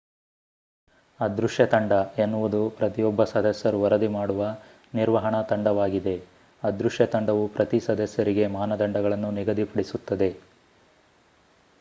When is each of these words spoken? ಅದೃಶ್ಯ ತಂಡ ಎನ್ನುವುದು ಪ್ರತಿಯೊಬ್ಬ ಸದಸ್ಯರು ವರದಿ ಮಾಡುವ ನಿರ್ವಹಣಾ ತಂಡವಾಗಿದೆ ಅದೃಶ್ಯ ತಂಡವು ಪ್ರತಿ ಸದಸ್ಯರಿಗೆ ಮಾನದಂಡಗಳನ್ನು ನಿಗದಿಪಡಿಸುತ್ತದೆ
ಅದೃಶ್ಯ 1.19 1.65
ತಂಡ 1.65 1.91
ಎನ್ನುವುದು 2.19 2.61
ಪ್ರತಿಯೊಬ್ಬ 2.69 3.23
ಸದಸ್ಯರು 3.23 3.81
ವರದಿ 3.81 4.07
ಮಾಡುವ 4.07 4.47
ನಿರ್ವಹಣಾ 4.93 5.41
ತಂಡವಾಗಿದೆ 5.43 6.15
ಅದೃಶ್ಯ 6.63 7.07
ತಂಡವು 7.07 7.45
ಪ್ರತಿ 7.49 7.81
ಸದಸ್ಯರಿಗೆ 7.81 8.47
ಮಾನದಂಡಗಳನ್ನು 8.57 9.31
ನಿಗದಿಪಡಿಸುತ್ತದೆ 9.31 10.31